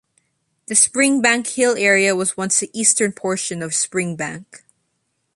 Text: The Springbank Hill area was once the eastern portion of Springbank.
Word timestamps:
The 0.65 0.73
Springbank 0.73 1.53
Hill 1.53 1.75
area 1.77 2.15
was 2.15 2.35
once 2.35 2.59
the 2.59 2.71
eastern 2.73 3.11
portion 3.11 3.61
of 3.61 3.69
Springbank. 3.69 4.63